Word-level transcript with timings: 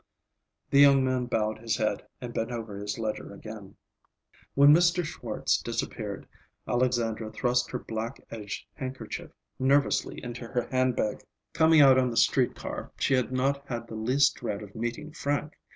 The 0.71 0.79
young 0.79 1.03
man 1.05 1.27
bowed 1.27 1.59
his 1.59 1.77
head 1.77 2.07
and 2.19 2.33
bent 2.33 2.49
over 2.51 2.75
his 2.75 2.97
ledger 2.97 3.31
again. 3.35 3.75
When 4.55 4.73
Mr. 4.73 5.05
Schwartz 5.05 5.61
disappeared, 5.61 6.27
Alexandra 6.67 7.29
thrust 7.31 7.69
her 7.69 7.77
black 7.77 8.19
edged 8.31 8.65
handkerchief 8.73 9.29
nervously 9.59 10.19
into 10.23 10.47
her 10.47 10.63
handbag. 10.71 11.23
Coming 11.53 11.81
out 11.81 11.99
on 11.99 12.09
the 12.09 12.17
streetcar 12.17 12.91
she 12.97 13.13
had 13.13 13.31
not 13.31 13.63
had 13.67 13.85
the 13.85 13.93
least 13.93 14.33
dread 14.37 14.63
of 14.63 14.73
meeting 14.73 15.11
Frank. 15.11 15.53